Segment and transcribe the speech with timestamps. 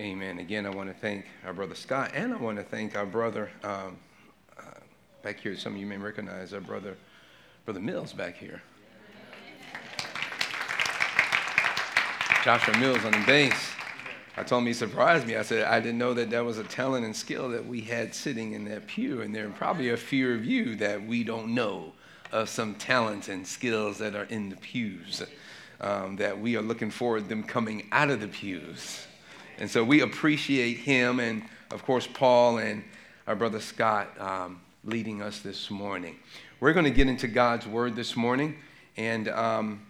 [0.00, 0.38] Amen.
[0.38, 3.50] Again, I want to thank our brother Scott, and I want to thank our brother
[3.62, 3.98] um,
[4.56, 4.62] uh,
[5.22, 5.54] back here.
[5.54, 6.96] Some of you may recognize our brother,
[7.66, 8.62] brother Mills, back here.
[12.42, 13.72] Joshua Mills on the bass.
[14.38, 15.36] I told him he surprised me.
[15.36, 18.14] I said I didn't know that that was a talent and skill that we had
[18.14, 21.54] sitting in that pew, and there are probably a few of you that we don't
[21.54, 21.92] know
[22.32, 25.22] of some talents and skills that are in the pews.
[25.82, 29.06] Um, that we are looking forward to them coming out of the pews
[29.60, 32.82] and so we appreciate him and, of course, Paul and
[33.26, 36.18] our brother Scott um, leading us this morning.
[36.58, 38.56] We're going to get into God's word this morning.
[38.96, 39.86] And um.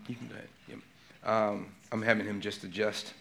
[1.24, 3.12] Um, I'm having him just adjust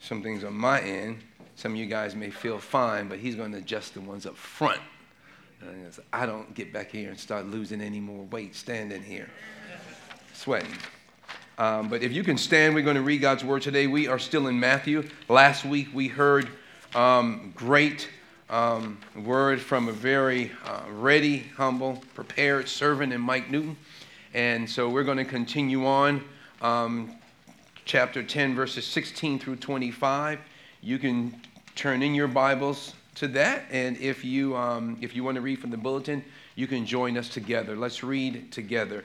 [0.00, 1.18] some things on my end.
[1.56, 4.36] Some of you guys may feel fine, but he's going to adjust the ones up
[4.36, 4.80] front.
[6.12, 9.28] I don't get back here and start losing any more weight standing here,
[10.32, 10.74] sweating.
[11.62, 13.86] Um, but if you can stand, we're going to read God's word today.
[13.86, 15.08] We are still in Matthew.
[15.28, 16.48] Last week we heard
[16.92, 18.08] um, great
[18.50, 23.76] um, word from a very uh, ready, humble, prepared servant in Mike Newton.
[24.34, 26.24] And so we're going to continue on
[26.62, 27.12] um,
[27.84, 30.40] chapter 10, verses 16 through 25.
[30.80, 31.40] You can
[31.76, 33.66] turn in your Bibles to that.
[33.70, 36.24] And if you, um, if you want to read from the bulletin,
[36.56, 37.76] you can join us together.
[37.76, 39.04] Let's read together.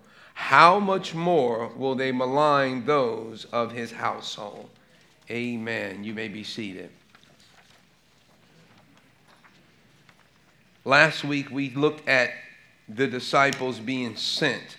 [0.41, 4.67] how much more will they malign those of his household?
[5.29, 6.03] Amen.
[6.03, 6.89] You may be seated.
[10.83, 12.31] Last week we looked at
[12.89, 14.77] the disciples being sent.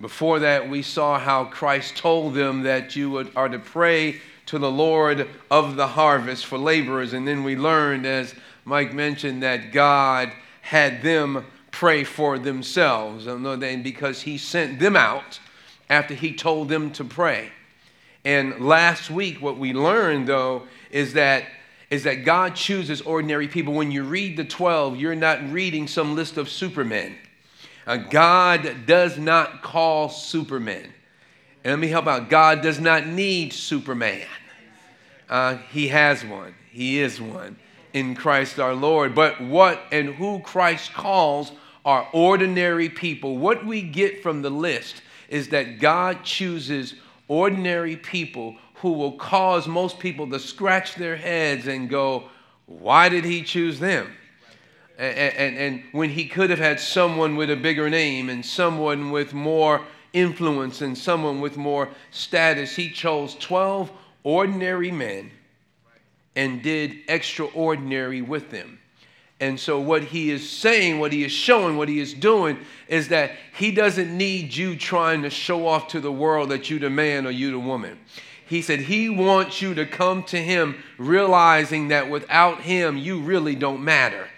[0.00, 4.58] Before that, we saw how Christ told them that you would, are to pray to
[4.58, 7.12] the Lord of the harvest for laborers.
[7.12, 8.34] And then we learned, as
[8.64, 11.46] Mike mentioned, that God had them
[11.76, 13.26] pray for themselves.
[13.26, 15.38] And because he sent them out
[15.90, 17.50] after he told them to pray.
[18.24, 21.44] And last week, what we learned though is that
[21.88, 23.72] is that God chooses ordinary people.
[23.72, 27.14] When you read the 12, you're not reading some list of supermen.
[27.86, 30.92] Uh, God does not call supermen.
[31.62, 32.28] And let me help out.
[32.28, 34.26] God does not need Superman.
[35.28, 36.56] Uh, he has one.
[36.72, 37.56] He is one
[37.92, 39.14] in Christ our Lord.
[39.14, 41.52] But what and who Christ calls
[41.86, 43.38] are ordinary people.
[43.38, 46.96] What we get from the list is that God chooses
[47.28, 52.24] ordinary people who will cause most people to scratch their heads and go,
[52.66, 54.12] Why did he choose them?
[54.98, 59.10] And, and, and, when he could have had someone with a bigger name and someone
[59.10, 59.82] with more
[60.12, 63.90] influence and someone with more status, he chose 12
[64.24, 65.30] ordinary men
[66.34, 68.78] and did extraordinary with them.
[69.38, 73.08] And so, what he is saying, what he is showing, what he is doing is
[73.08, 76.88] that he doesn't need you trying to show off to the world that you the
[76.88, 77.98] man or you the woman.
[78.46, 83.56] He said he wants you to come to him realizing that without him, you really
[83.56, 84.28] don't matter.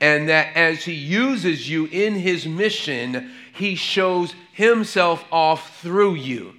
[0.00, 6.54] And that as he uses you in his mission, he shows himself off through you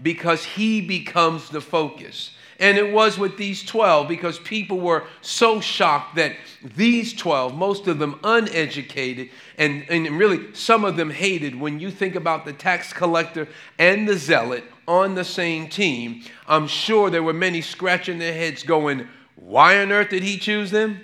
[0.00, 2.30] because he becomes the focus.
[2.58, 6.36] And it was with these 12 because people were so shocked that
[6.76, 11.58] these 12, most of them uneducated, and, and really some of them hated.
[11.58, 13.48] When you think about the tax collector
[13.78, 18.62] and the zealot on the same team, I'm sure there were many scratching their heads
[18.62, 21.00] going, Why on earth did he choose them?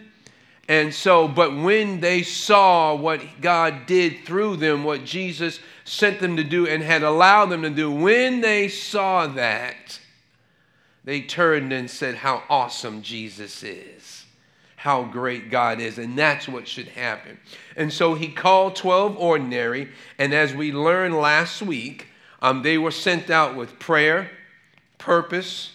[0.70, 6.36] And so, but when they saw what God did through them, what Jesus sent them
[6.36, 9.98] to do and had allowed them to do, when they saw that,
[11.04, 14.24] they turned and said, How awesome Jesus is,
[14.76, 15.98] how great God is.
[15.98, 17.38] And that's what should happen.
[17.76, 19.88] And so he called 12 ordinary.
[20.18, 22.08] And as we learned last week,
[22.42, 24.30] um, they were sent out with prayer,
[24.98, 25.72] purpose,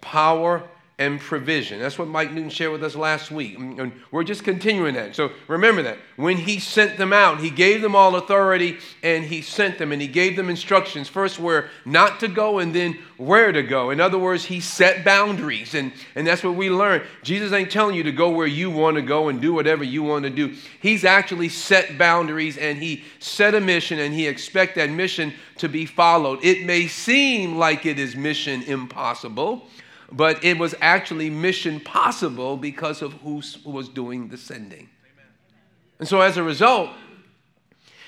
[0.00, 0.62] power,
[1.00, 1.78] and provision.
[1.78, 3.56] That's what Mike Newton shared with us last week.
[3.56, 5.14] And we're just continuing that.
[5.14, 5.98] So remember that.
[6.16, 10.02] When he sent them out, he gave them all authority and he sent them and
[10.02, 13.90] he gave them instructions first where not to go and then where to go.
[13.90, 15.76] In other words, he set boundaries.
[15.76, 17.04] And, and that's what we learned.
[17.22, 20.02] Jesus ain't telling you to go where you want to go and do whatever you
[20.02, 20.56] want to do.
[20.80, 25.68] He's actually set boundaries and he set a mission and he expects that mission to
[25.68, 26.44] be followed.
[26.44, 29.68] It may seem like it is mission impossible
[30.10, 34.88] but it was actually mission possible because of who was doing the sending.
[35.98, 36.90] And so as a result,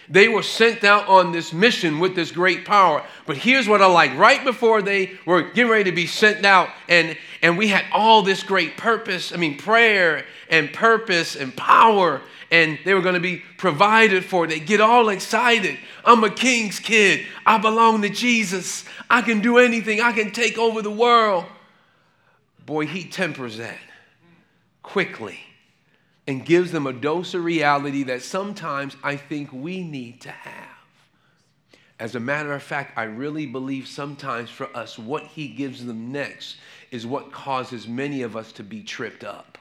[0.08, 3.04] they were sent out on this mission with this great power.
[3.26, 4.16] But here's what I like.
[4.16, 8.22] Right before they were getting ready to be sent out, and, and we had all
[8.22, 13.20] this great purpose, I mean, prayer and purpose and power, and they were going to
[13.20, 14.48] be provided for.
[14.48, 15.78] They get all excited.
[16.04, 17.24] I'm a king's kid.
[17.46, 18.84] I belong to Jesus.
[19.08, 21.44] I can do anything, I can take over the world.
[22.70, 23.80] Boy, he tempers that
[24.84, 25.40] quickly
[26.28, 30.78] and gives them a dose of reality that sometimes I think we need to have.
[31.98, 36.12] As a matter of fact, I really believe sometimes for us, what he gives them
[36.12, 36.58] next
[36.92, 39.58] is what causes many of us to be tripped up.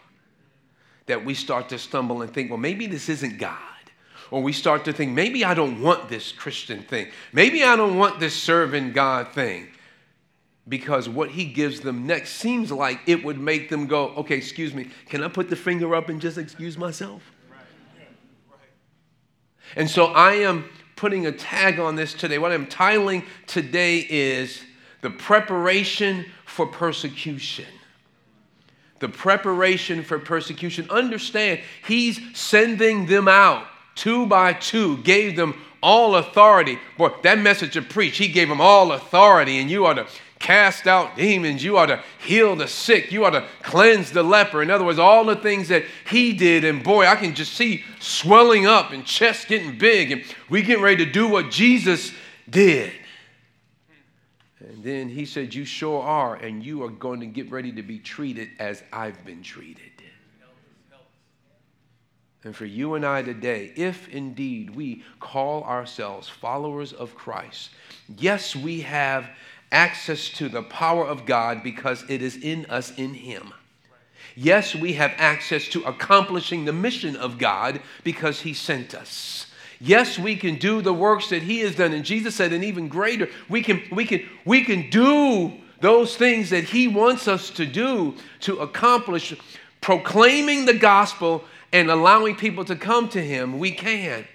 [1.07, 3.57] That we start to stumble and think, well, maybe this isn't God.
[4.29, 7.07] Or we start to think, maybe I don't want this Christian thing.
[7.33, 9.69] Maybe I don't want this serving God thing
[10.69, 14.73] because what he gives them next seems like it would make them go, okay, excuse
[14.73, 17.23] me, can I put the finger up and just excuse myself?
[19.75, 22.37] And so I am putting a tag on this today.
[22.37, 24.61] What I'm titling today is
[25.01, 27.65] the preparation for persecution.
[28.99, 30.89] The preparation for persecution.
[30.89, 33.65] Understand, he's sending them out
[33.95, 36.77] two by two, gave them all authority.
[36.97, 40.07] Boy, that message to preach, he gave them all authority, and you are to
[40.39, 41.63] cast out demons.
[41.63, 43.11] You ought to heal the sick.
[43.11, 44.61] You ought to cleanse the leper.
[44.61, 46.63] In other words, all the things that he did.
[46.63, 50.11] And boy, I can just see swelling up and chest getting big.
[50.11, 52.13] And we getting ready to do what Jesus
[52.49, 52.93] did.
[54.59, 56.35] And then he said, You sure are.
[56.35, 59.91] And you are going to get ready to be treated as I've been treated.
[62.45, 67.71] And for you and I today, if indeed we call ourselves followers of Christ,
[68.17, 69.29] yes, we have
[69.71, 73.53] access to the power of God because it is in us in Him.
[74.35, 79.47] Yes, we have access to accomplishing the mission of God because He sent us.
[79.81, 81.93] Yes, we can do the works that He has done.
[81.93, 86.49] And Jesus said, and even greater, we can, we can, we can do those things
[86.49, 89.35] that He wants us to do to accomplish
[89.81, 93.59] proclaiming the gospel and allowing people to come to Him.
[93.59, 94.27] We can.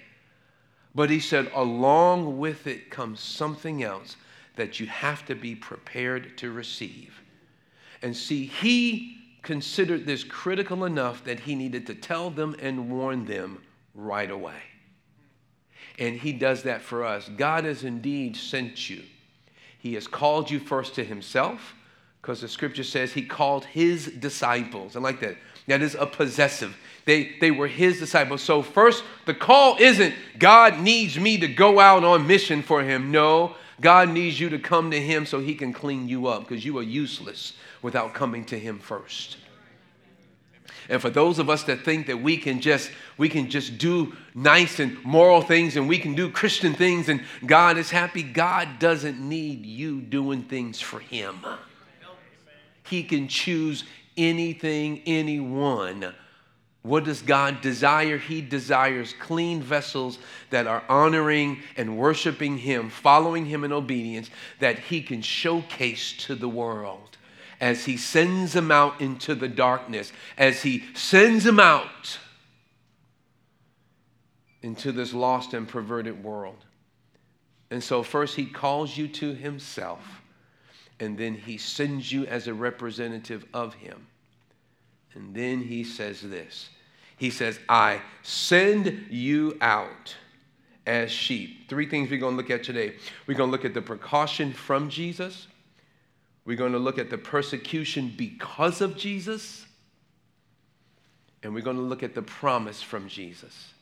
[0.95, 4.17] But He said, along with it comes something else
[4.55, 7.21] that you have to be prepared to receive.
[8.01, 13.25] And see, he considered this critical enough that he needed to tell them and warn
[13.25, 13.61] them
[13.93, 14.61] right away.
[15.97, 17.29] And he does that for us.
[17.37, 19.03] God has indeed sent you.
[19.79, 21.75] He has called you first to himself,
[22.21, 24.95] because the scripture says he called his disciples.
[24.95, 25.37] I like that.
[25.67, 26.75] That is a possessive.
[27.05, 28.41] They, they were his disciples.
[28.41, 33.11] So, first, the call isn't God needs me to go out on mission for him.
[33.11, 36.63] No, God needs you to come to Him so He can clean you up because
[36.63, 39.37] you are useless without coming to Him first.
[40.87, 44.15] And for those of us that think that we can just we can just do
[44.35, 48.79] nice and moral things and we can do Christian things and God is happy, God
[48.79, 51.39] doesn't need you doing things for him.
[52.83, 53.83] He can choose
[54.15, 56.13] anything, anyone
[56.85, 58.19] what does God desire?
[58.19, 60.19] He desires clean vessels
[60.51, 66.35] that are honoring and worshiping Him, following Him in obedience, that He can showcase to
[66.35, 67.17] the world
[67.59, 72.19] as He sends them out into the darkness, as He sends them out
[74.61, 76.65] into this lost and perverted world.
[77.71, 80.21] And so, first, He calls you to Himself,
[80.99, 84.05] and then He sends you as a representative of Him.
[85.15, 86.69] And then He says this
[87.17, 90.15] he says, I send you out
[90.85, 91.69] as sheep.
[91.69, 92.95] Three things we're going to look at today.
[93.25, 95.47] We're going to look at the precaution from Jesus.
[96.45, 99.65] We're going to look at the persecution because of Jesus.
[101.45, 103.73] and we're going to look at the promise from Jesus.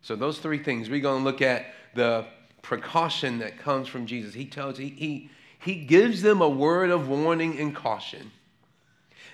[0.00, 2.24] So, those three things, we're going to look at the
[2.62, 4.32] precaution that comes from Jesus.
[4.32, 8.30] He tells, he, he, he gives them a word of warning and caution.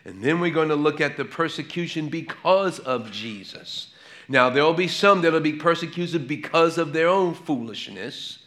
[0.06, 3.88] And then we're going to look at the persecution because of Jesus.
[4.28, 8.38] Now, there will be some that will be persecuted because of their own foolishness.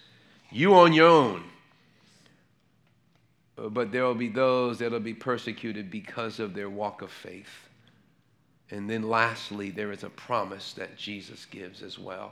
[0.52, 1.44] You on your own.
[3.58, 7.12] Uh, but there will be those that will be persecuted because of their walk of
[7.12, 7.68] faith.
[8.72, 12.32] And then lastly, there is a promise that Jesus gives as well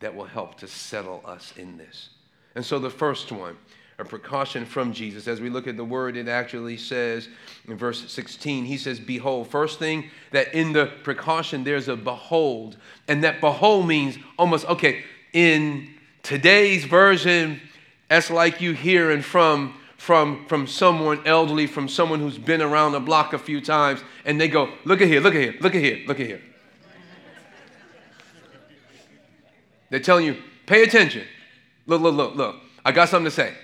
[0.00, 2.08] that will help to settle us in this.
[2.54, 3.58] And so the first one,
[3.98, 5.26] a precaution from Jesus.
[5.26, 7.28] As we look at the word, it actually says
[7.66, 9.48] in verse 16, he says, Behold.
[9.48, 12.76] First thing that in the precaution, there's a behold.
[13.08, 15.02] And that behold means almost, okay,
[15.32, 17.60] in today's version,
[18.08, 23.00] that's like you hearing from from, from someone elderly, from someone who's been around the
[23.00, 25.82] block a few times, and they go, Look at here, look at here, look at
[25.82, 26.40] here, look at here.
[29.90, 30.36] They're telling you,
[30.66, 31.26] Pay attention.
[31.86, 32.56] Look, look, look, look.
[32.84, 33.54] I got something to say.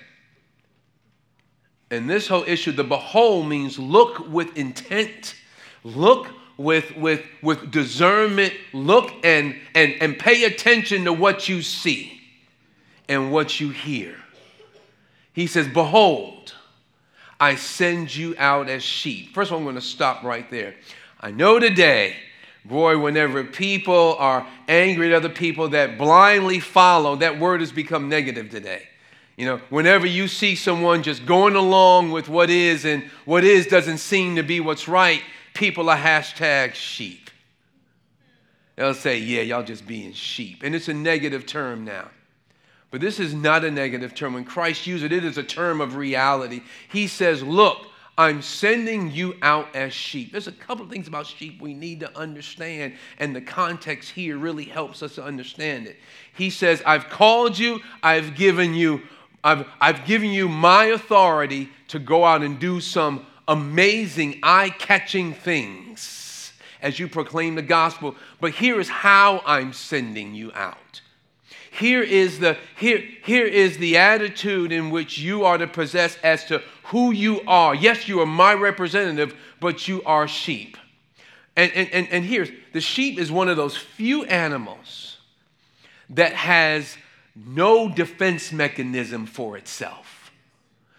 [1.95, 5.37] And this whole issue, the behold means look with intent,
[5.85, 12.21] look with, with, with discernment, look and, and, and pay attention to what you see
[13.09, 14.17] and what you hear.
[15.33, 16.55] He says, Behold,
[17.41, 19.35] I send you out as sheep.
[19.35, 20.75] First of all, I'm going to stop right there.
[21.21, 22.17] I know today,
[22.65, 28.09] boy, whenever people are angry at other people that blindly follow, that word has become
[28.09, 28.89] negative today.
[29.37, 33.67] You know, whenever you see someone just going along with what is and what is
[33.67, 35.23] doesn't seem to be what's right,
[35.55, 37.31] people are hashtag sheep.
[38.77, 40.63] They'll say, yeah, y'all just being sheep.
[40.63, 42.11] And it's a negative term now.
[42.91, 44.35] But this is not a negative term.
[44.35, 46.63] When Christ used it, it is a term of reality.
[46.89, 50.31] He says, Look, I'm sending you out as sheep.
[50.31, 54.39] There's a couple of things about sheep we need to understand, and the context here
[54.39, 55.97] really helps us to understand it.
[56.37, 59.03] He says, I've called you, I've given you,
[59.45, 66.53] I've, I've given you my authority to go out and do some amazing, eye-catching things
[66.81, 68.17] as you proclaim the gospel.
[68.41, 71.03] But here is how I'm sending you out.
[71.71, 76.45] Here is the here here is the attitude in which you are to possess as
[76.45, 77.75] to who you are.
[77.75, 80.77] Yes you are my representative but you are sheep.
[81.57, 85.17] And and and, and here's the sheep is one of those few animals
[86.11, 86.97] that has
[87.35, 90.31] no defense mechanism for itself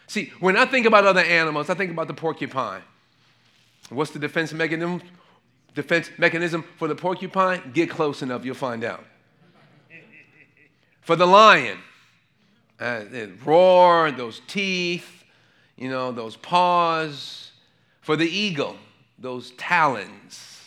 [0.07, 2.81] see when i think about other animals i think about the porcupine
[3.89, 5.01] what's the defense mechanism
[5.73, 9.03] defense mechanism for the porcupine get close enough you'll find out
[11.05, 11.77] for the lion.
[12.79, 13.03] Uh,
[13.45, 15.23] roar, those teeth,
[15.77, 17.51] you know, those paws.
[18.01, 18.75] For the eagle,
[19.19, 20.63] those talons.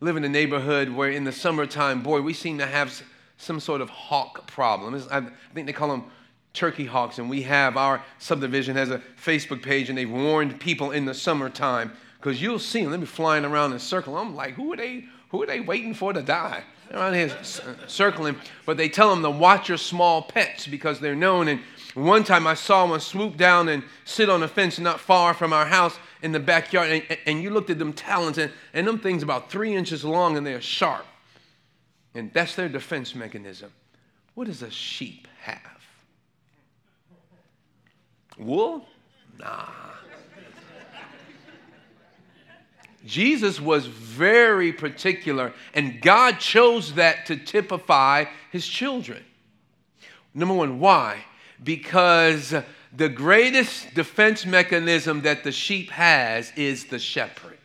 [0.00, 3.02] Live in a neighborhood where in the summertime, boy, we seem to have
[3.38, 4.94] some sort of hawk problem.
[5.10, 5.22] I
[5.54, 6.04] think they call them
[6.52, 10.90] turkey hawks, and we have our subdivision has a Facebook page, and they've warned people
[10.90, 12.90] in the summertime because you'll see them.
[12.90, 14.16] They'll be flying around in a circle.
[14.16, 15.04] I'm like, who are they?
[15.30, 16.64] Who are they waiting for to die?
[16.88, 17.30] They're around here
[17.86, 21.48] circling, but they tell them to watch your small pets because they're known.
[21.48, 21.60] And
[21.94, 25.52] one time I saw one swoop down and sit on a fence not far from
[25.52, 28.98] our house in the backyard, and, and you looked at them talons, and, and them
[28.98, 31.04] things about three inches long and they're sharp.
[32.14, 33.72] And that's their defense mechanism.
[34.34, 35.60] What does a sheep have?
[38.38, 38.86] Wool?
[39.38, 39.68] Nah.
[43.04, 49.24] Jesus was very particular, and God chose that to typify his children.
[50.34, 51.24] Number one, why?
[51.62, 52.54] Because
[52.96, 57.57] the greatest defense mechanism that the sheep has is the shepherd.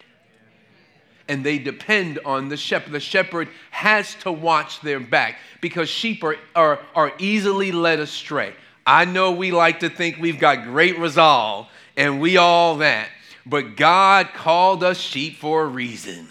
[1.27, 2.91] And they depend on the shepherd.
[2.91, 8.53] The shepherd has to watch their back because sheep are, are, are easily led astray.
[8.85, 13.09] I know we like to think we've got great resolve and we all that.
[13.45, 16.27] But God called us sheep for a reason.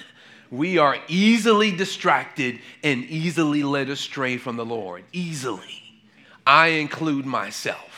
[0.50, 5.04] We are easily distracted and easily led astray from the Lord.
[5.12, 5.82] Easily.
[6.46, 7.91] I include myself.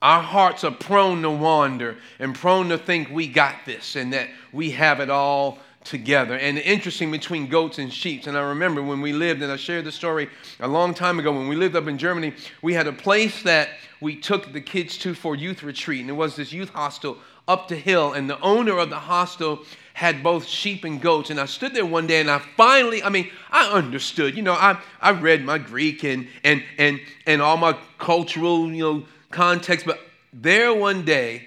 [0.00, 4.28] Our hearts are prone to wander and prone to think we got this and that
[4.52, 6.36] we have it all together.
[6.36, 8.26] And the interesting between goats and sheep.
[8.26, 10.28] And I remember when we lived, and I shared the story
[10.60, 13.70] a long time ago, when we lived up in Germany, we had a place that
[14.00, 16.02] we took the kids to for youth retreat.
[16.02, 19.64] And it was this youth hostel up the hill, and the owner of the hostel
[19.94, 21.30] had both sheep and goats.
[21.30, 24.36] And I stood there one day and I finally, I mean, I understood.
[24.36, 28.82] You know, I, I read my Greek and, and, and, and all my cultural, you
[28.84, 30.00] know, context, but
[30.32, 31.46] there one day,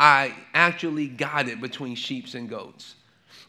[0.00, 2.94] I actually got it between sheep and goats.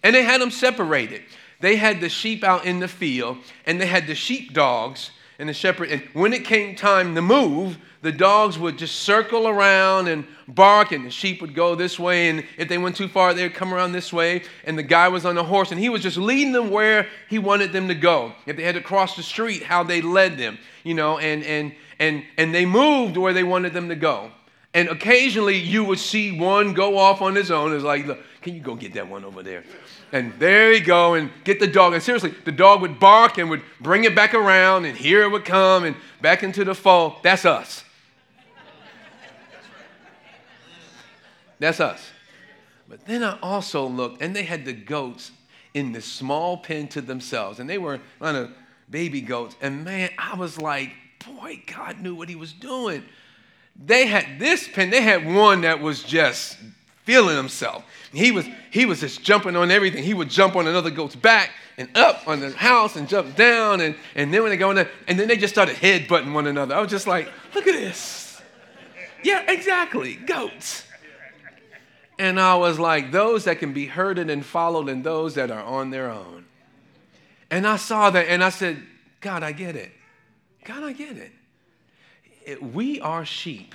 [0.04, 1.22] And they had them separated.
[1.60, 5.50] They had the sheep out in the field, and they had the sheep dogs and
[5.50, 5.90] the shepherd.
[5.90, 10.94] And when it came time to move, the dogs would just circle around and bark,
[10.94, 12.30] and the sheep would go this way.
[12.30, 14.44] And if they went too far, they'd come around this way.
[14.64, 17.40] And the guy was on a horse, and he was just leading them where he
[17.40, 18.34] wanted them to go.
[18.46, 21.74] If they had to cross the street, how they led them, you know, and and
[22.00, 24.32] and and they moved where they wanted them to go.
[24.74, 27.74] And occasionally, you would see one go off on his own.
[27.74, 29.64] It's like, look, can you go get that one over there?
[30.12, 31.94] And there you go, and get the dog.
[31.94, 35.30] And seriously, the dog would bark and would bring it back around, and here it
[35.30, 37.16] would come and back into the fold.
[37.24, 37.84] That's us.
[41.60, 42.10] That's us.
[42.88, 45.32] But then I also looked, and they had the goats
[45.74, 48.52] in this small pen to themselves, and they were kind of
[48.90, 49.56] baby goats.
[49.62, 50.92] And man, I was like,
[51.26, 53.04] boy, God knew what He was doing.
[53.76, 56.58] They had this pen, they had one that was just
[57.04, 57.84] feeling himself.
[58.12, 60.04] He was, he was just jumping on everything.
[60.04, 63.82] He would jump on another goat's back and up on the house and jump down.
[63.82, 66.46] And, and then when they go in there, and then they just started headbutting one
[66.46, 66.76] another.
[66.76, 68.42] I was just like, look at this.
[69.24, 70.16] Yeah, exactly.
[70.16, 70.84] Goats.
[72.20, 75.64] And I was like, those that can be herded and followed and those that are
[75.64, 76.46] on their own.
[77.50, 78.84] And I saw that and I said,
[79.22, 79.92] God, I get it.
[80.70, 81.32] God, I get it.
[82.46, 83.74] it we are sheep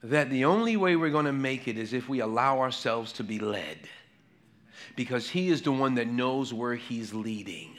[0.00, 3.24] that the only way we're going to make it is if we allow ourselves to
[3.24, 3.76] be led.
[4.94, 7.76] Because He is the one that knows where He's leading.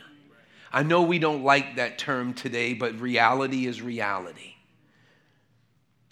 [0.73, 4.55] I know we don't like that term today, but reality is reality.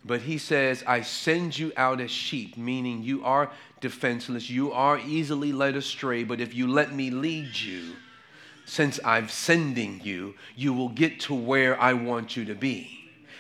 [0.05, 3.51] But He says, I send you out as sheep, meaning you are
[3.82, 7.96] defenseless, you are easily led astray, but if you let me lead you,
[8.65, 12.91] since I'm sending you, you will get to where I want you to be.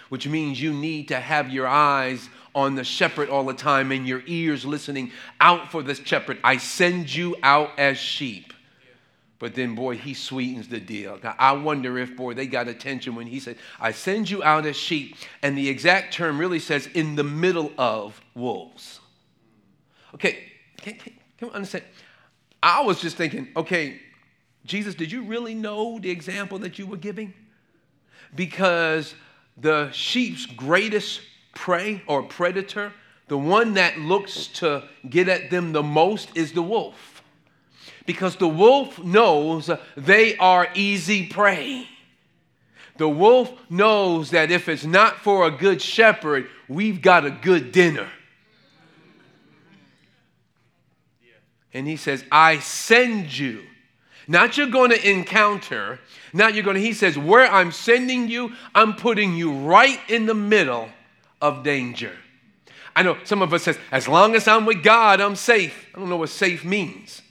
[0.09, 4.07] Which means you need to have your eyes on the shepherd all the time and
[4.07, 6.37] your ears listening out for this shepherd.
[6.43, 8.53] I send you out as sheep.
[9.37, 11.19] But then, boy, he sweetens the deal.
[11.21, 14.65] Now, I wonder if, boy, they got attention when he said, I send you out
[14.65, 15.17] as sheep.
[15.41, 19.01] And the exact term really says, in the middle of wolves.
[20.13, 21.83] Okay, can, can, can we understand?
[22.63, 23.99] I was just thinking, okay,
[24.65, 27.33] Jesus, did you really know the example that you were giving?
[28.35, 29.13] Because
[29.57, 31.21] the sheep's greatest
[31.53, 32.91] prey or predator,
[33.27, 37.23] the one that looks to get at them the most is the wolf.
[38.05, 41.87] Because the wolf knows they are easy prey.
[42.97, 47.71] The wolf knows that if it's not for a good shepherd, we've got a good
[47.71, 48.09] dinner.
[51.73, 53.63] And he says, I send you.
[54.27, 55.99] Not you're going to encounter,
[56.33, 60.25] not you're going to, he says, where I'm sending you, I'm putting you right in
[60.25, 60.89] the middle
[61.41, 62.11] of danger.
[62.95, 65.87] I know some of us says, as long as I'm with God, I'm safe.
[65.93, 67.21] I don't know what safe means.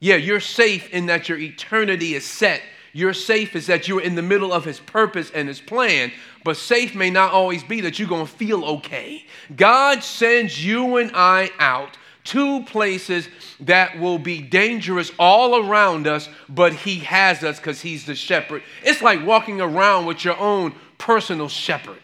[0.00, 2.62] Yeah, you're safe in that your eternity is set.
[2.92, 6.10] You're safe is that you're in the middle of his purpose and his plan,
[6.42, 9.24] but safe may not always be that you're going to feel okay.
[9.54, 11.97] God sends you and I out
[12.28, 13.28] to places
[13.60, 18.62] that will be dangerous all around us, but he has us because he's the shepherd.
[18.82, 21.98] It's like walking around with your own personal shepherd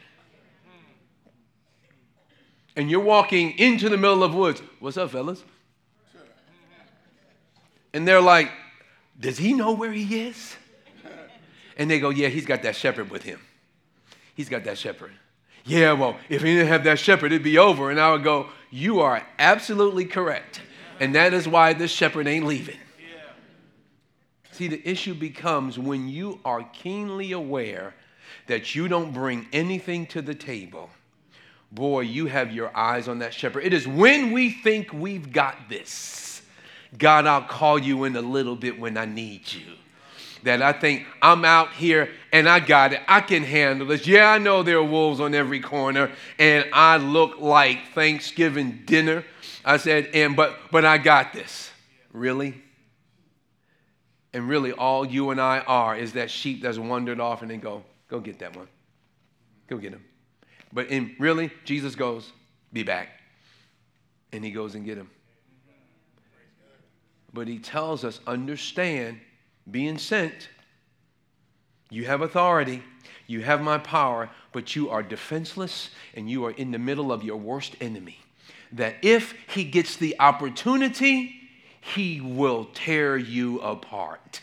[2.76, 4.62] and you're walking into the middle of woods.
[4.80, 5.42] What's up, fellas?
[7.92, 8.50] And they're like,
[9.18, 10.56] Does he know where he is?
[11.76, 13.40] And they go, Yeah, he's got that shepherd with him.
[14.34, 15.12] He's got that shepherd.
[15.64, 17.90] Yeah, well, if he didn't have that shepherd, it'd be over.
[17.90, 20.60] And I would go, You are absolutely correct.
[20.98, 22.76] And that is why this shepherd ain't leaving.
[24.50, 27.94] See, the issue becomes when you are keenly aware
[28.48, 30.90] that you don't bring anything to the table
[31.74, 33.64] boy, you have your eyes on that shepherd.
[33.64, 36.42] It is when we think we've got this,
[36.96, 39.72] God, I'll call you in a little bit when I need you.
[40.44, 43.00] That I think I'm out here and I got it.
[43.09, 44.07] I can handle this.
[44.07, 49.24] Yeah, I know there are wolves on every corner, and I look like Thanksgiving dinner.
[49.64, 51.70] I said, and but but I got this.
[52.12, 52.62] Really?
[54.35, 57.61] And really, all you and I are is that sheep that's wandered off and then
[57.61, 58.66] go, go get that one.
[59.68, 60.04] Go get him.
[60.72, 62.33] But in really, Jesus goes,
[62.72, 63.20] be back.
[64.33, 65.09] And he goes and get him.
[67.33, 69.20] But he tells us, understand,
[69.70, 70.48] being sent,
[71.90, 72.83] you have authority,
[73.27, 77.22] you have my power, but you are defenseless and you are in the middle of
[77.24, 78.18] your worst enemy.
[78.72, 81.35] That if he gets the opportunity,
[81.81, 84.40] he will tear you apart.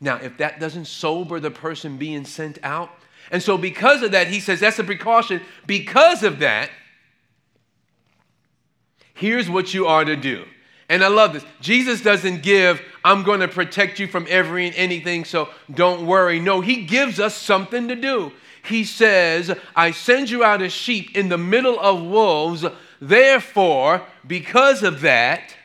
[0.00, 2.90] Now, if that doesn't sober the person being sent out,
[3.30, 5.42] and so, because of that, he says that's a precaution.
[5.66, 6.70] Because of that,
[9.18, 10.44] Here's what you are to do.
[10.88, 11.44] And I love this.
[11.60, 16.40] Jesus doesn't give, I'm going to protect you from every and anything, so don't worry.
[16.40, 18.32] No, he gives us something to do.
[18.62, 22.66] He says, I send you out as sheep in the middle of wolves.
[23.00, 25.56] Therefore, because of that,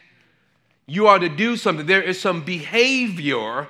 [0.85, 1.85] you are to do something.
[1.85, 3.67] There is some behavior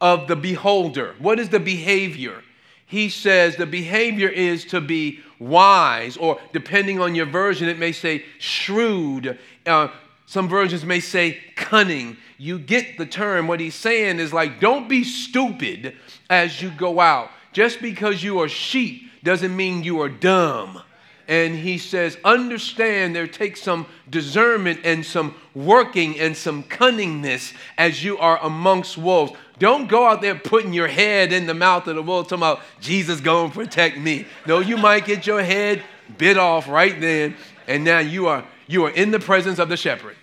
[0.00, 1.14] of the beholder.
[1.18, 2.42] What is the behavior?
[2.86, 7.92] He says the behavior is to be wise, or depending on your version, it may
[7.92, 9.38] say shrewd.
[9.66, 9.88] Uh,
[10.32, 12.16] some versions may say cunning.
[12.38, 13.48] You get the term.
[13.48, 15.94] What he's saying is like, don't be stupid
[16.30, 17.28] as you go out.
[17.52, 20.80] Just because you are sheep doesn't mean you are dumb.
[21.28, 28.02] And he says, understand there takes some discernment and some working and some cunningness as
[28.02, 29.34] you are amongst wolves.
[29.58, 32.62] Don't go out there putting your head in the mouth of the wolf talking about
[32.80, 34.24] Jesus going to protect me.
[34.46, 35.82] No, you might get your head
[36.16, 37.36] bit off right then,
[37.68, 40.16] and now you are you are in the presence of the shepherd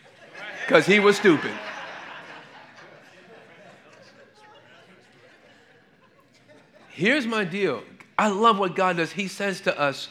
[0.69, 1.49] because he was stupid.
[6.89, 7.81] Here's my deal.
[8.19, 9.11] I love what God does.
[9.11, 10.09] He says to us,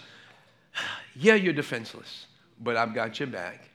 [1.15, 2.27] Yeah, you're defenseless,
[2.61, 3.69] but I've got your back.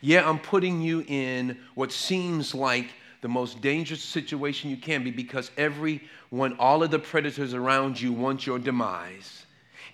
[0.00, 2.88] Yeah, I'm putting you in what seems like
[3.20, 8.10] the most dangerous situation you can be because everyone, all of the predators around you
[8.10, 9.44] want your demise.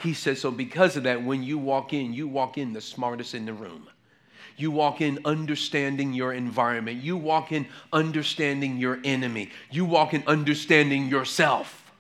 [0.01, 3.35] He says, So because of that, when you walk in, you walk in the smartest
[3.35, 3.89] in the room.
[4.59, 7.03] You walk in understanding your environment.
[7.03, 9.51] You walk in understanding your enemy.
[9.71, 11.91] You walk in understanding yourself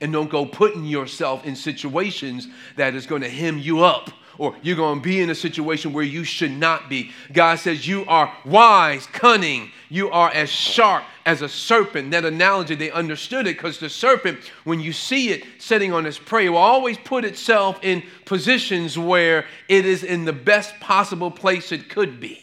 [0.00, 4.54] and don't go putting yourself in situations that is going to hem you up or
[4.62, 7.12] you're going to be in a situation where you should not be.
[7.32, 12.10] God says you are wise, cunning, you are as sharp as a serpent.
[12.10, 16.18] That analogy, they understood it because the serpent, when you see it sitting on its
[16.18, 21.72] prey, will always put itself in positions where it is in the best possible place
[21.72, 22.42] it could be.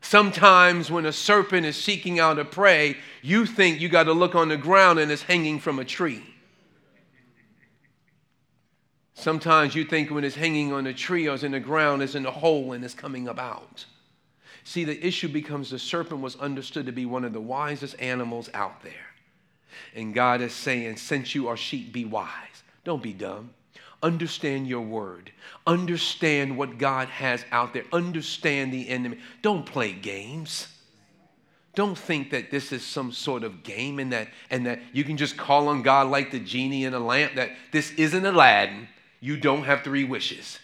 [0.00, 4.36] Sometimes when a serpent is seeking out a prey, you think you got to look
[4.36, 6.22] on the ground and it's hanging from a tree.
[9.18, 12.14] Sometimes you think when it's hanging on a tree or it's in the ground, it's
[12.14, 13.86] in a hole and it's coming about.
[14.62, 18.50] See, the issue becomes the serpent was understood to be one of the wisest animals
[18.52, 18.92] out there.
[19.94, 22.62] And God is saying, since you are sheep, be wise.
[22.84, 23.50] Don't be dumb.
[24.02, 25.32] Understand your word.
[25.66, 27.84] Understand what God has out there.
[27.94, 29.18] Understand the enemy.
[29.40, 30.68] Don't play games.
[31.74, 35.16] Don't think that this is some sort of game and that, and that you can
[35.16, 38.88] just call on God like the genie in a lamp, that this isn't Aladdin.
[39.20, 40.58] You don't have three wishes.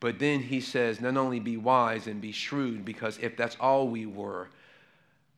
[0.00, 3.88] But then he says, not only be wise and be shrewd, because if that's all
[3.88, 4.48] we were,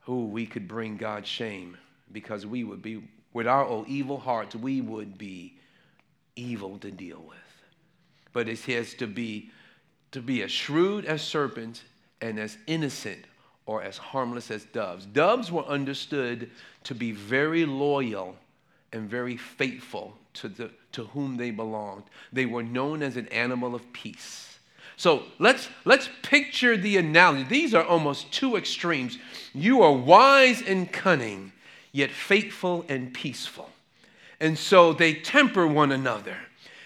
[0.02, 1.76] who we could bring God shame
[2.12, 5.54] because we would be with our old evil hearts, we would be
[6.36, 7.38] evil to deal with.
[8.32, 9.50] But it says to be
[10.12, 11.82] to be as shrewd as serpents
[12.20, 13.24] and as innocent
[13.64, 15.06] or as harmless as doves.
[15.06, 16.50] Doves were understood
[16.84, 18.36] to be very loyal
[18.92, 22.04] and very faithful to, the, to whom they belonged.
[22.32, 24.58] They were known as an animal of peace.
[24.96, 27.44] So let's, let's picture the analogy.
[27.44, 29.18] These are almost two extremes.
[29.54, 31.52] You are wise and cunning,
[31.92, 33.70] yet faithful and peaceful.
[34.40, 36.36] And so they temper one another.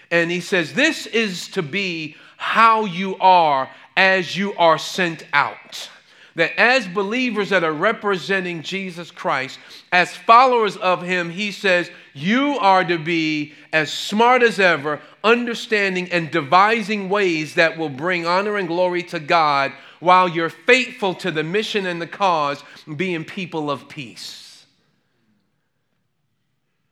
[0.09, 5.89] And he says, This is to be how you are as you are sent out.
[6.37, 9.57] That as believers that are representing Jesus Christ,
[9.91, 16.11] as followers of Him, He says, You are to be as smart as ever, understanding
[16.11, 21.31] and devising ways that will bring honor and glory to God while you're faithful to
[21.31, 22.63] the mission and the cause,
[22.95, 24.67] being people of peace.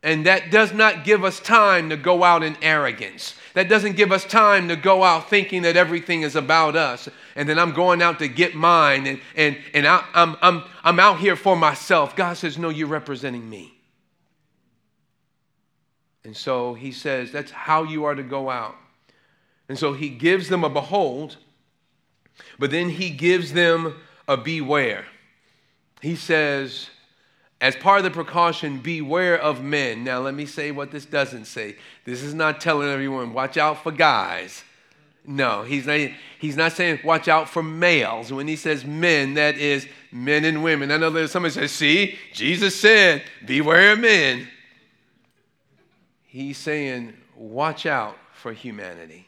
[0.01, 3.35] And that does not give us time to go out in arrogance.
[3.53, 7.09] That doesn't give us time to go out thinking that everything is about us.
[7.35, 10.99] And then I'm going out to get mine and, and, and I, I'm, I'm, I'm
[10.99, 12.15] out here for myself.
[12.15, 13.73] God says, No, you're representing me.
[16.23, 18.75] And so he says, That's how you are to go out.
[19.67, 21.37] And so he gives them a behold,
[22.57, 23.95] but then he gives them
[24.27, 25.05] a beware.
[26.01, 26.89] He says,
[27.61, 30.03] as part of the precaution, beware of men.
[30.03, 31.77] Now, let me say what this doesn't say.
[32.03, 34.63] This is not telling everyone, watch out for guys.
[35.27, 35.99] No, he's not,
[36.39, 38.31] he's not saying watch out for males.
[38.31, 40.91] When he says men, that is men and women.
[40.91, 44.47] I know there's somebody says, see, Jesus said, beware of men.
[46.23, 49.27] He's saying, watch out for humanity.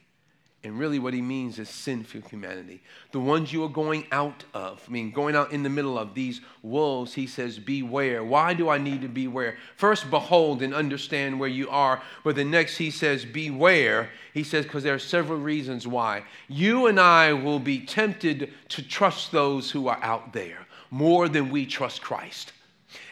[0.68, 2.82] And really, what he means is sinful humanity.
[3.14, 6.14] The ones you are going out of, I mean, going out in the middle of
[6.14, 8.22] these wolves, he says, Beware.
[8.22, 9.56] Why do I need to beware?
[9.78, 12.02] First, behold and understand where you are.
[12.26, 14.10] But the next, he says, Beware.
[14.34, 16.26] He says, because there are several reasons why.
[16.50, 21.50] You and I will be tempted to trust those who are out there more than
[21.50, 22.52] we trust Christ.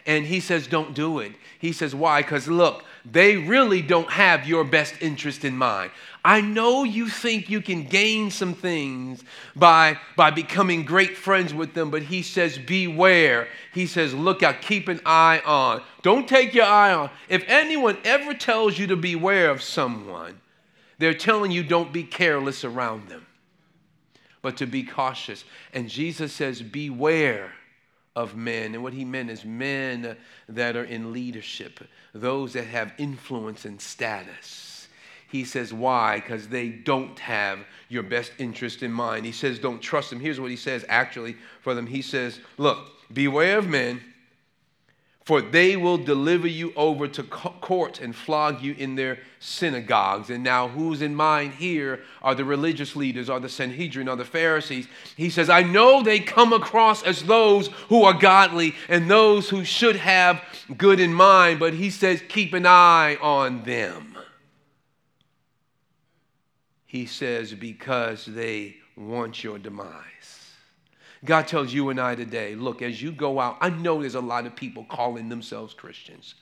[0.04, 1.32] And he says, Don't do it.
[1.58, 2.20] He says, Why?
[2.20, 5.90] Because look, they really don't have your best interest in mind.
[6.26, 9.22] I know you think you can gain some things
[9.54, 13.46] by, by becoming great friends with them, but he says, beware.
[13.72, 15.82] He says, look out, keep an eye on.
[16.02, 17.10] Don't take your eye on.
[17.28, 20.40] If anyone ever tells you to beware of someone,
[20.98, 23.24] they're telling you don't be careless around them,
[24.42, 25.44] but to be cautious.
[25.72, 27.52] And Jesus says, beware
[28.16, 28.74] of men.
[28.74, 30.16] And what he meant is men
[30.48, 31.78] that are in leadership,
[32.12, 34.65] those that have influence and status
[35.28, 36.20] he says, Why?
[36.20, 39.26] Because they don't have your best interest in mind.
[39.26, 40.20] He says, Don't trust them.
[40.20, 42.78] Here's what he says actually for them He says, Look,
[43.12, 44.00] beware of men,
[45.24, 50.30] for they will deliver you over to court and flog you in their synagogues.
[50.30, 54.24] And now, who's in mind here are the religious leaders, are the Sanhedrin, are the
[54.24, 54.86] Pharisees.
[55.16, 59.64] He says, I know they come across as those who are godly and those who
[59.64, 60.40] should have
[60.78, 64.15] good in mind, but he says, Keep an eye on them
[66.86, 70.52] he says, because they want your demise.
[71.24, 74.20] God tells you and I today, look, as you go out, I know there's a
[74.20, 76.34] lot of people calling themselves Christians.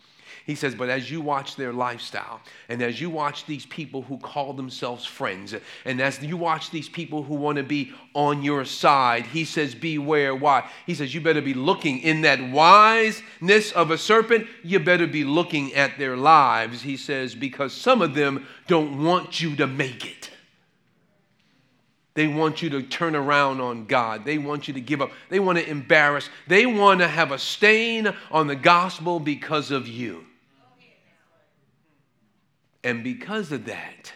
[0.47, 4.19] He says, but as you watch their lifestyle, and as you watch these people who
[4.19, 5.55] call themselves friends,
[5.87, 9.75] and as you watch these people who want to be on your side, he says,
[9.75, 10.35] beware.
[10.35, 10.69] Why?
[10.85, 15.25] He says, you better be looking in that wiseness of a serpent, you better be
[15.25, 16.83] looking at their lives.
[16.83, 20.31] He says, because some of them don't want you to make it.
[22.15, 24.25] They want you to turn around on God.
[24.25, 25.11] They want you to give up.
[25.31, 26.31] They want to embarrass.
[26.47, 30.25] They want to have a stain on the gospel because of you.
[32.85, 34.13] And because of that,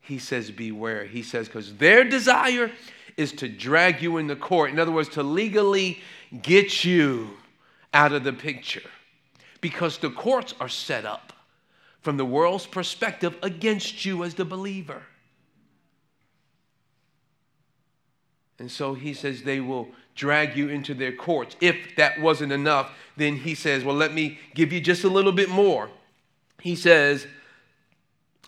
[0.00, 1.04] he says, Beware.
[1.04, 2.72] He says, because their desire
[3.16, 4.70] is to drag you into court.
[4.70, 6.00] In other words, to legally
[6.42, 7.30] get you
[7.92, 8.88] out of the picture.
[9.60, 11.32] Because the courts are set up
[12.00, 15.02] from the world's perspective against you as the believer.
[18.58, 21.56] And so he says they will drag you into their courts.
[21.60, 25.32] If that wasn't enough, then he says, Well, let me give you just a little
[25.32, 25.90] bit more.
[26.60, 27.26] He says,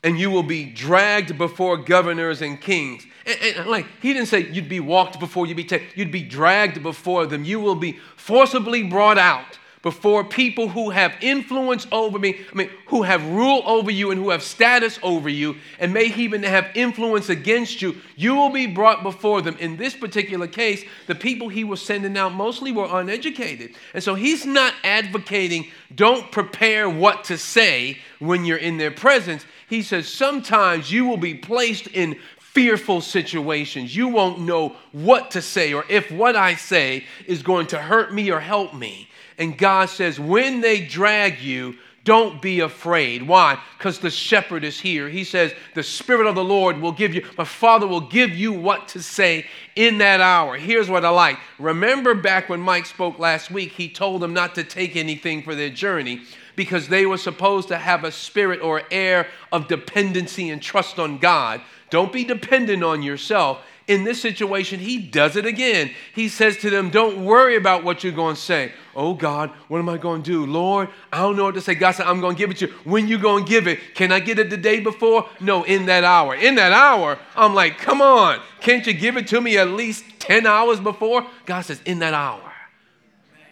[0.03, 3.07] and you will be dragged before governors and kings.
[3.27, 6.23] And, and, like he didn't say you'd be walked before you'd be taken, you'd be
[6.23, 7.45] dragged before them.
[7.45, 12.71] You will be forcibly brought out before people who have influence over me, I mean,
[12.87, 16.69] who have rule over you and who have status over you, and may even have
[16.75, 19.57] influence against you, you will be brought before them.
[19.59, 23.75] In this particular case, the people he was sending out mostly were uneducated.
[23.95, 29.47] And so he's not advocating, don't prepare what to say when you're in their presence.
[29.69, 33.95] He says, sometimes you will be placed in fearful situations.
[33.95, 38.13] You won't know what to say or if what I say is going to hurt
[38.13, 39.09] me or help me.
[39.41, 43.27] And God says, when they drag you, don't be afraid.
[43.27, 43.59] Why?
[43.77, 45.09] Because the shepherd is here.
[45.09, 48.53] He says, The Spirit of the Lord will give you, my Father will give you
[48.53, 50.57] what to say in that hour.
[50.57, 51.39] Here's what I like.
[51.59, 55.55] Remember back when Mike spoke last week, he told them not to take anything for
[55.55, 56.23] their journey
[56.57, 61.19] because they were supposed to have a spirit or air of dependency and trust on
[61.19, 61.63] God.
[61.91, 65.91] Don't be dependent on yourself in this situation, he does it again.
[66.15, 68.73] He says to them, Don't worry about what you're going to say.
[68.95, 70.47] Oh God, what am I going to do?
[70.47, 71.75] Lord, I don't know what to say.
[71.75, 72.73] God said, I'm going to give it to you.
[72.85, 73.97] When you going to give it?
[73.97, 75.29] Can I get it the day before?
[75.41, 76.37] No, in that hour.
[76.37, 78.41] In that hour, I'm like, Come on.
[78.61, 81.27] Can't you give it to me at least 10 hours before?
[81.45, 82.53] God says, In that hour.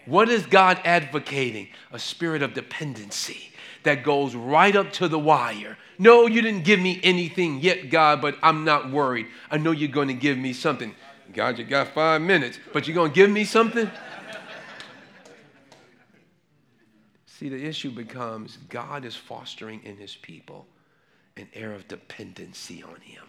[0.07, 1.69] What is God advocating?
[1.91, 3.51] A spirit of dependency
[3.83, 8.23] that goes right up to the wire no, you didn't give me anything yet, God,
[8.23, 9.27] but I'm not worried.
[9.51, 10.95] I know you're going to give me something.
[11.33, 13.91] God, you got five minutes, but you're going to give me something?
[17.27, 20.67] See, the issue becomes God is fostering in his people
[21.37, 23.23] an air of dependency on him,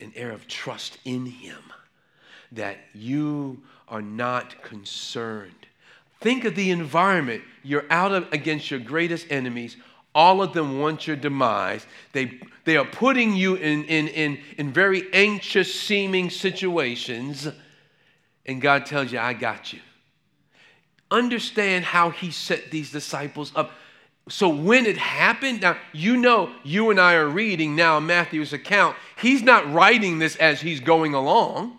[0.00, 1.62] an air of trust in him,
[2.50, 5.66] that you are not concerned.
[6.20, 7.42] Think of the environment.
[7.62, 9.76] You're out of, against your greatest enemies
[10.14, 11.86] all of them want your demise.
[12.12, 17.48] They, they are putting you in, in, in, in very anxious seeming situations.
[18.46, 19.80] And God tells you, I got you.
[21.10, 23.72] Understand how He set these disciples up.
[24.28, 28.96] so when it happened, now you know, you and I are reading now Matthew's account.
[29.16, 31.78] He's not writing this as he's going along.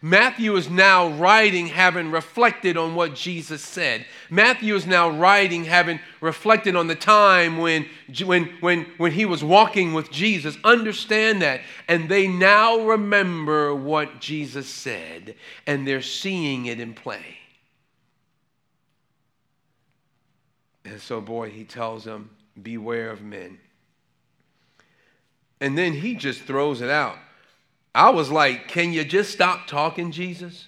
[0.00, 4.06] Matthew is now writing having reflected on what Jesus said.
[4.30, 7.86] Matthew is now writing having reflected on the time when,
[8.24, 10.56] when, when, when he was walking with Jesus.
[10.62, 11.62] Understand that.
[11.88, 15.34] And they now remember what Jesus said,
[15.66, 17.38] and they're seeing it in play.
[20.84, 22.30] And so, boy, he tells them,
[22.60, 23.58] Beware of men.
[25.60, 27.18] And then he just throws it out.
[27.94, 30.66] I was like, Can you just stop talking, Jesus?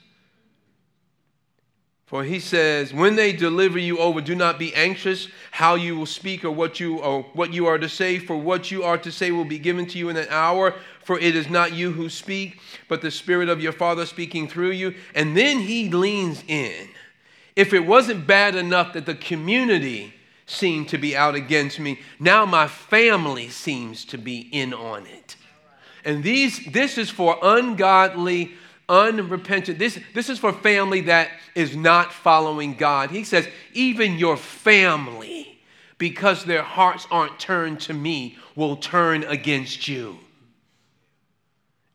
[2.11, 6.07] For he says, When they deliver you over, do not be anxious how you will
[6.07, 9.13] speak or what you or what you are to say, for what you are to
[9.13, 10.75] say will be given to you in an hour.
[11.05, 14.73] For it is not you who speak, but the Spirit of your Father speaking through
[14.73, 14.95] you.
[15.15, 16.89] And then he leans in.
[17.55, 20.13] If it wasn't bad enough that the community
[20.47, 25.37] seemed to be out against me, now my family seems to be in on it.
[26.05, 28.53] And these, this is for ungodly,
[28.89, 29.79] unrepentant.
[29.79, 33.11] This, this is for family that is not following God.
[33.11, 35.61] He says, even your family,
[35.99, 40.19] because their hearts aren't turned to me, will turn against you.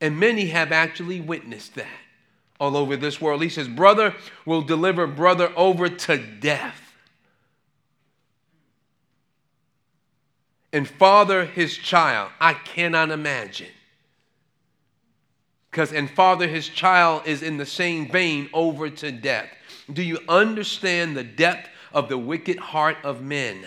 [0.02, 1.88] And many have actually witnessed that
[2.60, 3.42] all over this world.
[3.42, 4.16] He says, Brother
[4.46, 6.82] will deliver brother over to death.
[10.72, 12.32] And father his child.
[12.40, 13.68] I cannot imagine
[15.76, 19.50] because and father his child is in the same vein over to death.
[19.92, 23.66] Do you understand the depth of the wicked heart of men?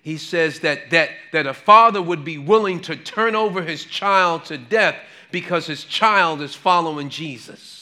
[0.00, 4.46] He says that, that, that a father would be willing to turn over his child
[4.46, 4.96] to death
[5.30, 7.81] because his child is following Jesus.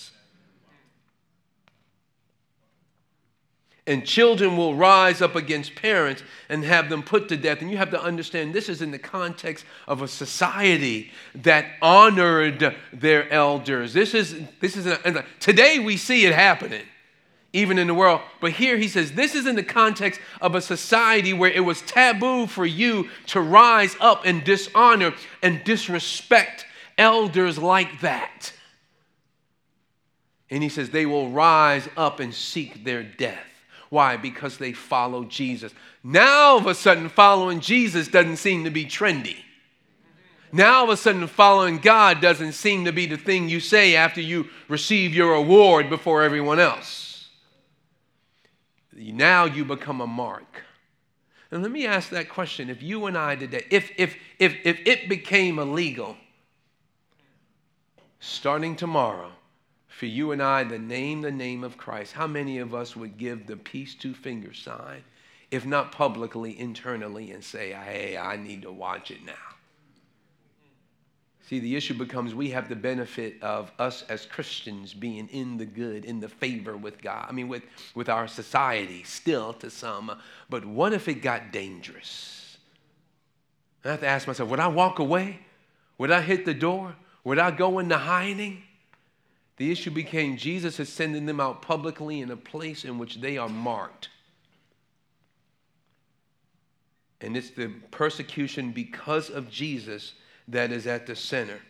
[3.91, 7.61] And children will rise up against parents and have them put to death.
[7.61, 12.77] And you have to understand this is in the context of a society that honored
[12.93, 13.93] their elders.
[13.93, 16.85] This is, this is a, today we see it happening.
[17.53, 18.21] Even in the world.
[18.41, 21.83] But here he says, this is in the context of a society where it was
[21.83, 26.65] taboo for you to rise up and dishonor and disrespect
[26.97, 28.53] elders like that.
[30.49, 33.50] And he says, they will rise up and seek their death.
[33.91, 34.17] Why?
[34.17, 35.73] Because they follow Jesus.
[36.03, 39.37] Now, all of a sudden, following Jesus doesn't seem to be trendy.
[40.53, 43.95] Now, all of a sudden, following God doesn't seem to be the thing you say
[43.95, 47.11] after you receive your award before everyone else.
[48.93, 50.63] Now you become a mark.
[51.51, 52.71] And let me ask that question.
[52.71, 56.17] If you and I today, if, if, if, if it became illegal
[58.21, 59.33] starting tomorrow,
[59.91, 63.19] for you and I to name the name of Christ, how many of us would
[63.19, 65.03] give the peace two finger sign,
[65.51, 69.33] if not publicly, internally, and say, hey, I need to watch it now?
[71.49, 75.67] See, the issue becomes we have the benefit of us as Christians being in the
[75.67, 77.27] good, in the favor with God.
[77.29, 77.65] I mean, with,
[77.97, 80.17] with our society, still to some.
[80.49, 82.57] But what if it got dangerous?
[83.85, 85.41] I have to ask myself would I walk away?
[85.99, 86.95] Would I hit the door?
[87.25, 88.63] Would I go into hiding?
[89.61, 93.37] The issue became Jesus is sending them out publicly in a place in which they
[93.37, 94.09] are marked.
[97.21, 100.15] And it's the persecution because of Jesus
[100.49, 101.61] that is at the center.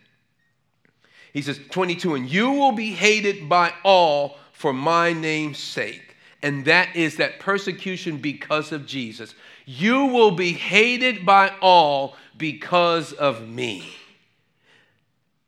[1.33, 6.15] He says, 22, and you will be hated by all for my name's sake.
[6.41, 9.35] And that is that persecution because of Jesus.
[9.65, 13.95] You will be hated by all because of me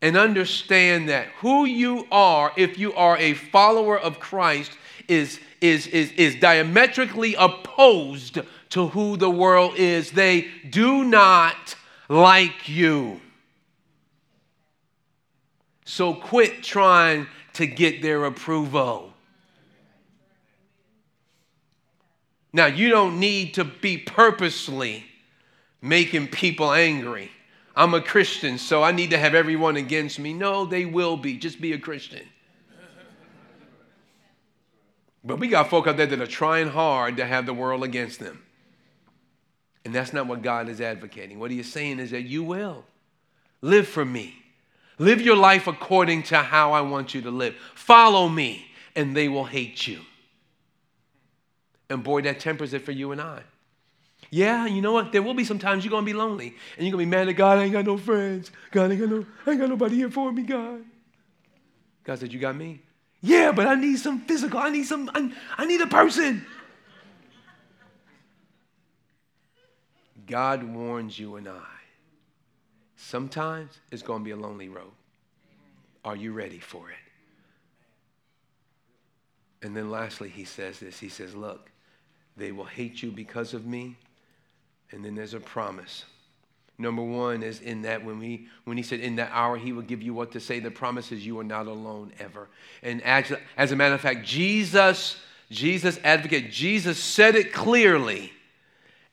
[0.03, 4.73] and understand that who you are, if you are a follower of Christ,
[5.07, 8.39] is, is, is, is diametrically opposed
[8.71, 10.11] to who the world is.
[10.11, 11.75] They do not
[12.09, 13.21] like you.
[15.85, 19.13] So quit trying to get their approval.
[22.51, 25.05] Now, you don't need to be purposely
[25.81, 27.31] making people angry.
[27.75, 30.33] I'm a Christian, so I need to have everyone against me.
[30.33, 31.37] No, they will be.
[31.37, 32.21] Just be a Christian.
[35.23, 38.19] But we got folk out there that are trying hard to have the world against
[38.19, 38.43] them.
[39.85, 41.39] And that's not what God is advocating.
[41.39, 42.85] What He is saying is that you will
[43.61, 44.35] live for me.
[44.99, 47.55] Live your life according to how I want you to live.
[47.73, 50.01] Follow me, and they will hate you.
[51.89, 53.41] And boy, that tempers it for you and I.
[54.33, 55.11] Yeah, you know what?
[55.11, 57.33] There will be some times you're gonna be lonely and you're gonna be mad at
[57.33, 57.59] God.
[57.59, 58.49] I ain't got no friends.
[58.71, 60.83] God ain't got no, I ain't got nobody here for me, God.
[62.03, 62.81] God said, You got me?
[63.21, 64.57] Yeah, but I need some physical.
[64.57, 66.43] I need some, I, I need a person.
[70.25, 71.61] God warns you and I.
[72.95, 74.93] Sometimes it's going to be a lonely road.
[76.03, 76.95] Are you ready for it?
[79.61, 81.69] And then lastly, he says this He says, Look,
[82.35, 83.95] they will hate you because of me.
[84.93, 86.05] And then there's a promise.
[86.77, 89.81] Number one is in that when, we, when he said, In that hour, he will
[89.81, 90.59] give you what to say.
[90.59, 92.47] The promise is you are not alone ever.
[92.81, 95.17] And as, as a matter of fact, Jesus,
[95.51, 98.31] Jesus advocate, Jesus said it clearly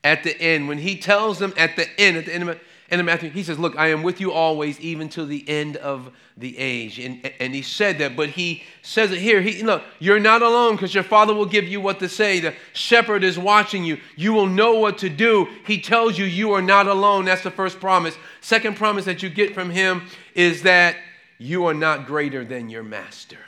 [0.03, 2.59] at the end when he tells them at the end, at the end of
[2.91, 5.77] and in Matthew, he says, Look, I am with you always, even to the end
[5.77, 6.99] of the age.
[6.99, 9.41] And, and he said that, but he says it here.
[9.41, 12.41] He, look, you're not alone because your father will give you what to say.
[12.41, 13.97] The shepherd is watching you.
[14.17, 15.47] You will know what to do.
[15.65, 17.23] He tells you you are not alone.
[17.23, 18.17] That's the first promise.
[18.41, 20.03] Second promise that you get from him
[20.35, 20.97] is that
[21.37, 23.39] you are not greater than your master.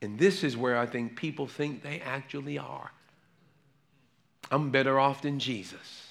[0.00, 2.92] And this is where I think people think they actually are.
[4.50, 6.03] I'm better off than Jesus.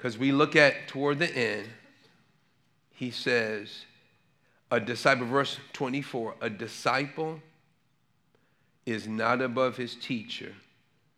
[0.00, 1.68] Because we look at toward the end,
[2.94, 3.84] he says,
[4.70, 7.38] a disciple, verse 24, a disciple
[8.86, 10.54] is not above his teacher,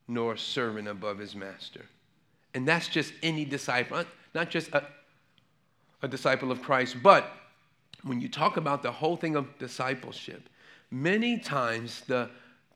[0.09, 1.83] nor a servant above his master.
[2.55, 4.05] And that's just any disciple,
[4.35, 4.85] not just a,
[6.03, 6.97] a disciple of Christ.
[7.05, 7.31] But
[8.03, 10.49] when you talk about the whole thing of discipleship,
[10.91, 12.31] many times the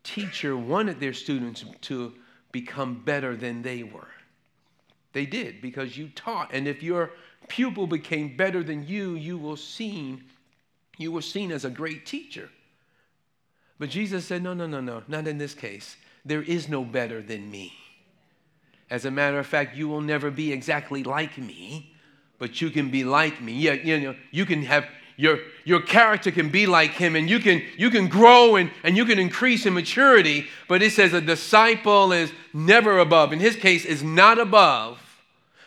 [0.04, 2.14] teacher wanted their students to
[2.52, 4.06] become better than they were.
[5.16, 6.50] They did because you taught.
[6.52, 7.10] And if your
[7.48, 10.24] pupil became better than you, you will seen
[10.98, 12.50] you were seen as a great teacher.
[13.78, 15.96] But Jesus said, No, no, no, no, not in this case.
[16.26, 17.72] There is no better than me.
[18.90, 21.94] As a matter of fact, you will never be exactly like me,
[22.38, 23.54] but you can be like me.
[23.54, 24.84] Yeah, you know, you can have
[25.16, 28.98] your, your character can be like him and you can, you can grow and, and
[28.98, 30.46] you can increase in maturity.
[30.68, 33.32] But it says a disciple is never above.
[33.32, 35.00] In his case, is not above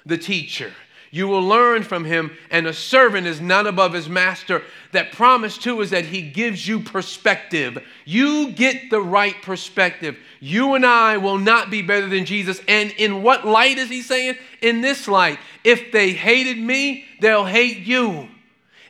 [0.06, 0.72] the teacher.
[1.12, 4.62] You will learn from him, and a servant is not above his master.
[4.92, 7.84] That promise, too, is that he gives you perspective.
[8.06, 10.18] You get the right perspective.
[10.40, 12.62] You and I will not be better than Jesus.
[12.68, 14.36] And in what light is he saying?
[14.62, 15.40] In this light.
[15.64, 18.30] If they hated me, they'll hate you.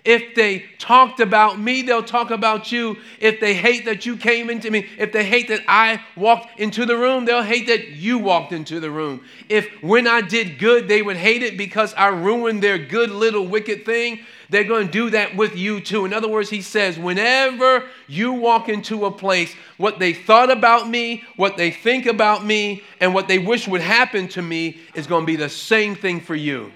[0.06, 2.98] If they talked about me, they'll talk about you.
[3.20, 6.86] If they hate that you came into me, if they hate that I walked into
[6.86, 9.24] the room, they'll hate that you walked into the room.
[9.50, 13.46] If when I did good, they would hate it because I ruined their good little
[13.46, 14.20] wicked thing,
[14.50, 16.06] they're going to do that with you too.
[16.06, 20.90] In other words, he says, whenever you walk into a place, what they thought about
[20.90, 25.06] me, what they think about me, and what they wish would happen to me is
[25.06, 26.72] going to be the same thing for you.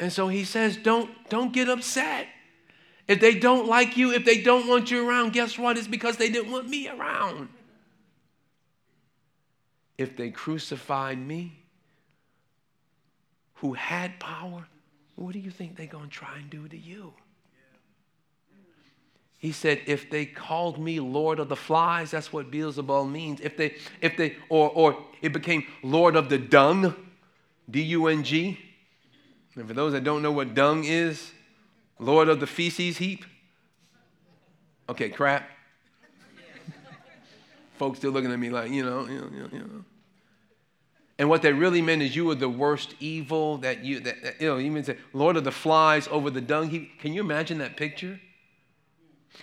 [0.00, 2.26] And so he says, don't, don't get upset.
[3.06, 5.76] If they don't like you, if they don't want you around, guess what?
[5.78, 7.48] It's because they didn't want me around.
[9.96, 11.52] If they crucified me,
[13.54, 14.66] who had power,
[15.16, 17.12] what do you think they're going to try and do to you?
[19.38, 23.40] He said, if they called me Lord of the Flies, that's what Beelzebul means.
[23.42, 26.94] If they, if they, or, or it became Lord of the Dung,
[27.70, 28.58] D U N G,
[29.56, 31.32] and for those that don't know what dung is,
[31.98, 33.24] Lord of the feces heap.
[34.88, 35.48] Okay, crap.
[37.78, 39.84] Folks still looking at me like, you know, you know, you know.
[41.18, 44.40] And what they really meant is you were the worst evil that you, that, that
[44.40, 46.98] you know, even say, Lord of the flies over the dung heap.
[46.98, 48.20] Can you imagine that picture?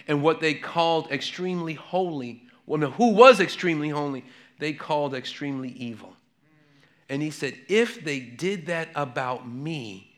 [0.08, 4.26] And what they called extremely holy, well, who was extremely holy,
[4.60, 6.16] they called extremely evil.
[7.12, 10.10] And he said, if they did that about me,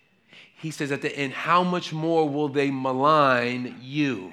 [0.61, 4.31] he says at the end, how much more will they malign you?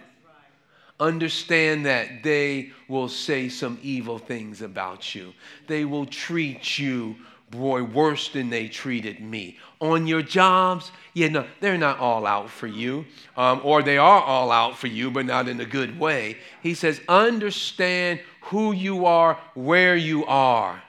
[1.01, 5.33] Understand that they will say some evil things about you.
[5.69, 7.17] They will treat you,
[7.51, 9.57] boy, worse than they treated me.
[9.81, 13.07] On your jobs, yeah, no, they're not all out for you.
[13.39, 16.37] Um, or they are all out for you, but not in a good way.
[16.63, 20.83] He says, understand who you are, where you are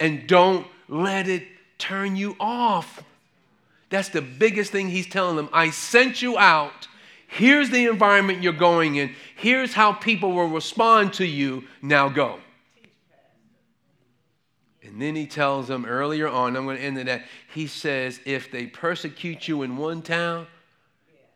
[0.00, 1.44] and don't let it
[1.78, 3.02] turn you off.
[3.90, 5.48] That's the biggest thing he's telling them.
[5.52, 6.88] I sent you out.
[7.26, 9.14] Here's the environment you're going in.
[9.36, 11.64] Here's how people will respond to you.
[11.82, 12.40] Now go.
[14.82, 17.22] And then he tells them earlier on, I'm going to end it
[17.54, 20.46] he says, if they persecute you in one town,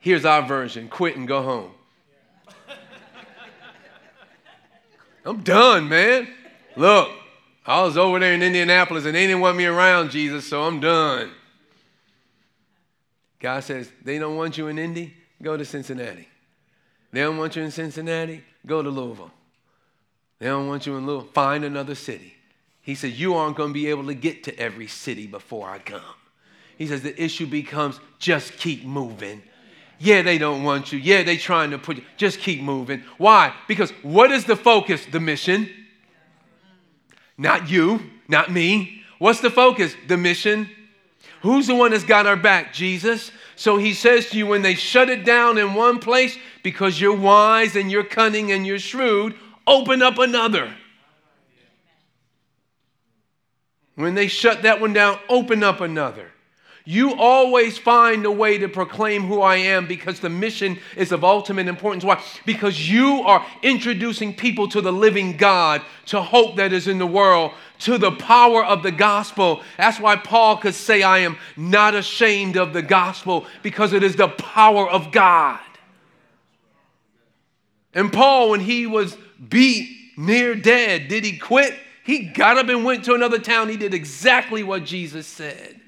[0.00, 1.70] here's our version quit and go home.
[5.24, 6.28] I'm done, man.
[6.76, 7.10] Look,
[7.66, 10.80] I was over there in Indianapolis and they didn't want me around, Jesus, so I'm
[10.80, 11.30] done.
[13.40, 16.28] God says, they don't want you in Indy, go to Cincinnati.
[17.12, 19.30] They don't want you in Cincinnati, go to Louisville.
[20.38, 21.30] They don't want you in Louisville?
[21.32, 22.34] find another city.
[22.82, 25.78] He says, You aren't going to be able to get to every city before I
[25.78, 26.02] come.
[26.76, 29.42] He says, The issue becomes just keep moving.
[29.98, 30.98] Yeah, they don't want you.
[30.98, 32.04] Yeah, they trying to put you.
[32.16, 33.02] Just keep moving.
[33.16, 33.54] Why?
[33.68, 35.06] Because what is the focus?
[35.06, 35.68] The mission.
[37.36, 39.02] Not you, not me.
[39.18, 39.94] What's the focus?
[40.08, 40.70] The mission.
[41.42, 42.72] Who's the one that's got our back?
[42.72, 43.30] Jesus.
[43.56, 47.16] So he says to you, when they shut it down in one place, because you're
[47.16, 49.34] wise and you're cunning and you're shrewd,
[49.66, 50.74] open up another.
[53.94, 56.30] When they shut that one down, open up another.
[56.86, 61.24] You always find a way to proclaim who I am because the mission is of
[61.24, 62.04] ultimate importance.
[62.04, 62.22] Why?
[62.44, 67.06] Because you are introducing people to the living God, to hope that is in the
[67.06, 69.62] world, to the power of the gospel.
[69.78, 74.16] That's why Paul could say, I am not ashamed of the gospel because it is
[74.16, 75.60] the power of God.
[77.94, 79.16] And Paul, when he was
[79.48, 81.74] beat near dead, did he quit?
[82.04, 83.70] He got up and went to another town.
[83.70, 85.80] He did exactly what Jesus said.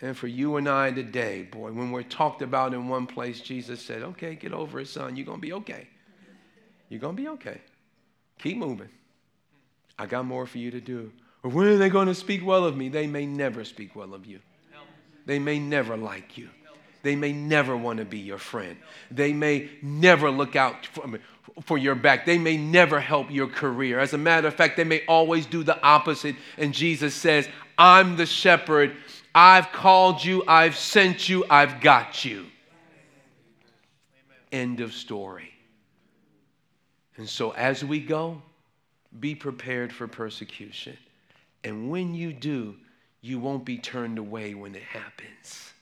[0.00, 3.82] And for you and I today, boy, when we're talked about in one place, Jesus
[3.82, 5.16] said, Okay, get over it, son.
[5.16, 5.88] You're going to be okay.
[6.88, 7.60] You're going to be okay.
[8.38, 8.88] Keep moving.
[9.98, 11.12] I got more for you to do.
[11.42, 12.88] Or when are they going to speak well of me?
[12.88, 14.38] They may never speak well of you.
[15.26, 16.48] They may never like you.
[17.02, 18.76] They may never want to be your friend.
[19.10, 21.18] They may never look out for,
[21.62, 22.26] for your back.
[22.26, 24.00] They may never help your career.
[24.00, 26.36] As a matter of fact, they may always do the opposite.
[26.56, 28.96] And Jesus says, I'm the shepherd
[29.40, 32.46] I've called you, I've sent you, I've got you.
[34.50, 35.52] End of story.
[37.16, 38.42] And so as we go,
[39.20, 40.96] be prepared for persecution.
[41.62, 42.74] And when you do,
[43.20, 45.72] you won't be turned away when it happens.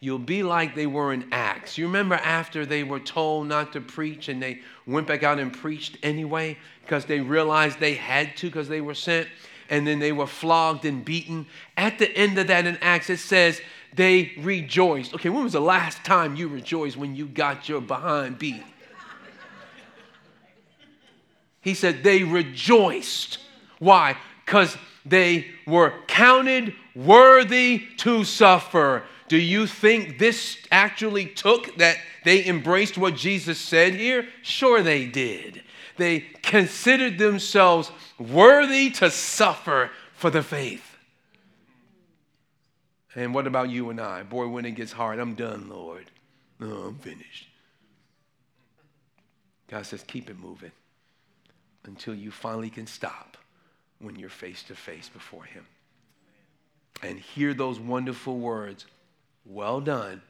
[0.00, 1.76] You'll be like they were in Acts.
[1.76, 5.52] You remember after they were told not to preach and they went back out and
[5.52, 9.28] preached anyway because they realized they had to because they were sent?
[9.70, 11.46] And then they were flogged and beaten.
[11.76, 13.62] At the end of that in Acts, it says
[13.94, 15.14] they rejoiced.
[15.14, 18.64] Okay, when was the last time you rejoiced when you got your behind beat?
[21.60, 23.38] He said they rejoiced.
[23.78, 24.16] Why?
[24.44, 29.04] Because they were counted worthy to suffer.
[29.28, 34.26] Do you think this actually took that they embraced what Jesus said here?
[34.42, 35.62] Sure, they did.
[36.00, 40.96] They considered themselves worthy to suffer for the faith.
[43.14, 44.22] And what about you and I?
[44.22, 46.06] Boy, when it gets hard, I'm done, Lord.
[46.58, 47.48] No, I'm finished.
[49.68, 50.72] God says, keep it moving
[51.84, 53.36] until you finally can stop
[53.98, 55.66] when you're face to face before Him.
[57.02, 58.86] And hear those wonderful words
[59.44, 60.22] Well done,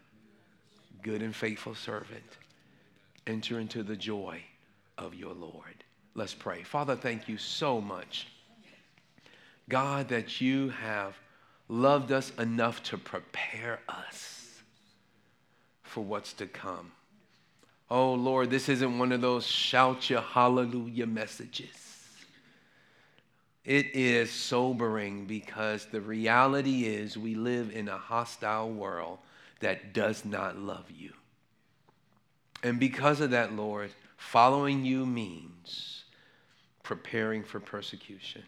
[1.00, 2.38] good and faithful servant.
[3.24, 4.42] Enter into the joy
[5.00, 5.84] of your Lord.
[6.14, 6.62] Let's pray.
[6.62, 8.28] Father, thank you so much.
[9.68, 11.16] God, that you have
[11.68, 14.60] loved us enough to prepare us
[15.82, 16.92] for what's to come.
[17.88, 21.68] Oh, Lord, this isn't one of those shout your hallelujah messages.
[23.64, 29.18] It is sobering because the reality is we live in a hostile world
[29.60, 31.12] that does not love you.
[32.62, 33.90] And because of that, Lord,
[34.20, 36.04] following you means
[36.82, 38.42] preparing for persecution.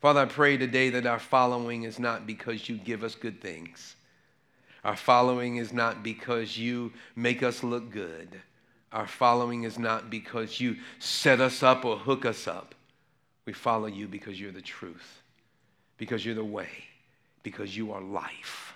[0.00, 3.96] Father, I pray today that our following is not because you give us good things.
[4.84, 8.40] Our following is not because you make us look good.
[8.92, 12.76] Our following is not because you set us up or hook us up.
[13.46, 15.22] We follow you because you're the truth,
[15.98, 16.70] because you're the way,
[17.42, 18.67] because you are life.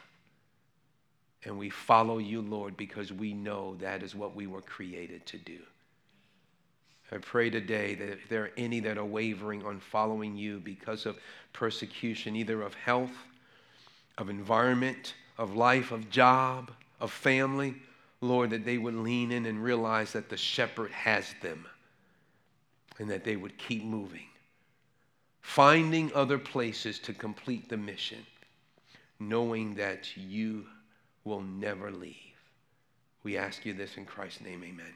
[1.45, 5.38] And we follow you, Lord, because we know that is what we were created to
[5.38, 5.59] do.
[7.11, 11.05] I pray today that if there are any that are wavering on following you because
[11.05, 11.18] of
[11.53, 13.12] persecution, either of health,
[14.16, 16.70] of environment, of life, of job,
[17.01, 17.74] of family,
[18.22, 21.66] Lord, that they would lean in and realize that the shepherd has them
[22.99, 24.28] and that they would keep moving,
[25.40, 28.24] finding other places to complete the mission,
[29.18, 30.64] knowing that you
[31.25, 32.16] will never leave.
[33.23, 34.95] We ask you this in Christ's name, amen.